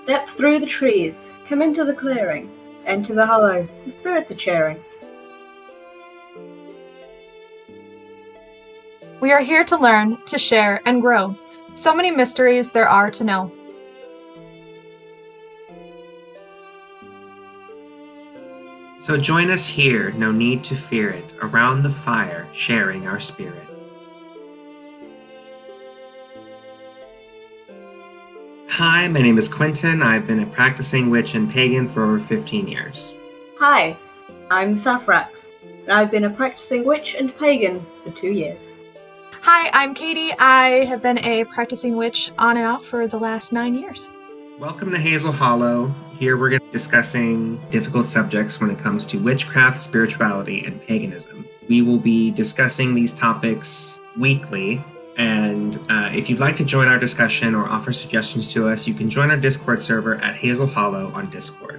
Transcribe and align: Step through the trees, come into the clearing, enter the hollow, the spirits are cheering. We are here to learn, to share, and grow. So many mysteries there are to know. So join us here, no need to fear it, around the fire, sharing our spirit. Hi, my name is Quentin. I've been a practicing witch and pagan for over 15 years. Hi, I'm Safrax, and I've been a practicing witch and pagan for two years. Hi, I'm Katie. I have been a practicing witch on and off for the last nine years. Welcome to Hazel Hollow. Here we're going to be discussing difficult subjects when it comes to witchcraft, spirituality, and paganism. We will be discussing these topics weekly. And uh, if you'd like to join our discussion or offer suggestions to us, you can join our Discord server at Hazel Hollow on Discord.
Step 0.00 0.30
through 0.30 0.60
the 0.60 0.66
trees, 0.66 1.30
come 1.48 1.60
into 1.62 1.84
the 1.84 1.92
clearing, 1.92 2.50
enter 2.86 3.14
the 3.14 3.26
hollow, 3.26 3.68
the 3.84 3.90
spirits 3.90 4.30
are 4.30 4.34
cheering. 4.34 4.82
We 9.20 9.32
are 9.32 9.40
here 9.40 9.64
to 9.64 9.76
learn, 9.76 10.16
to 10.24 10.38
share, 10.38 10.80
and 10.86 11.02
grow. 11.02 11.36
So 11.74 11.94
many 11.94 12.10
mysteries 12.10 12.72
there 12.72 12.88
are 12.88 13.10
to 13.10 13.24
know. 13.24 13.52
So 18.98 19.16
join 19.16 19.50
us 19.50 19.66
here, 19.66 20.12
no 20.12 20.32
need 20.32 20.64
to 20.64 20.74
fear 20.74 21.10
it, 21.10 21.34
around 21.42 21.82
the 21.82 21.90
fire, 21.90 22.48
sharing 22.52 23.06
our 23.06 23.20
spirit. 23.20 23.66
Hi, 28.70 29.08
my 29.08 29.20
name 29.20 29.36
is 29.36 29.48
Quentin. 29.48 30.00
I've 30.00 30.28
been 30.28 30.40
a 30.40 30.46
practicing 30.46 31.10
witch 31.10 31.34
and 31.34 31.50
pagan 31.50 31.88
for 31.88 32.04
over 32.04 32.20
15 32.20 32.68
years. 32.68 33.12
Hi, 33.58 33.96
I'm 34.48 34.76
Safrax, 34.76 35.48
and 35.82 35.92
I've 35.92 36.10
been 36.10 36.24
a 36.24 36.30
practicing 36.30 36.84
witch 36.84 37.16
and 37.18 37.36
pagan 37.36 37.84
for 38.04 38.12
two 38.12 38.30
years. 38.32 38.70
Hi, 39.42 39.70
I'm 39.74 39.92
Katie. 39.92 40.32
I 40.38 40.84
have 40.84 41.02
been 41.02 41.18
a 41.18 41.44
practicing 41.46 41.96
witch 41.96 42.30
on 42.38 42.56
and 42.56 42.66
off 42.66 42.84
for 42.84 43.08
the 43.08 43.18
last 43.18 43.52
nine 43.52 43.74
years. 43.74 44.12
Welcome 44.56 44.92
to 44.92 44.98
Hazel 44.98 45.32
Hollow. 45.32 45.92
Here 46.16 46.36
we're 46.36 46.50
going 46.50 46.60
to 46.60 46.66
be 46.66 46.72
discussing 46.72 47.56
difficult 47.70 48.06
subjects 48.06 48.60
when 48.60 48.70
it 48.70 48.78
comes 48.78 49.04
to 49.06 49.18
witchcraft, 49.18 49.80
spirituality, 49.80 50.64
and 50.64 50.80
paganism. 50.82 51.44
We 51.68 51.82
will 51.82 51.98
be 51.98 52.30
discussing 52.30 52.94
these 52.94 53.12
topics 53.12 53.98
weekly. 54.16 54.80
And 55.16 55.49
uh, 55.90 56.08
if 56.14 56.30
you'd 56.30 56.38
like 56.38 56.56
to 56.56 56.64
join 56.64 56.86
our 56.86 57.00
discussion 57.00 57.52
or 57.52 57.68
offer 57.68 57.92
suggestions 57.92 58.46
to 58.52 58.68
us, 58.68 58.86
you 58.86 58.94
can 58.94 59.10
join 59.10 59.28
our 59.28 59.36
Discord 59.36 59.82
server 59.82 60.14
at 60.16 60.36
Hazel 60.36 60.68
Hollow 60.68 61.10
on 61.12 61.28
Discord. 61.30 61.69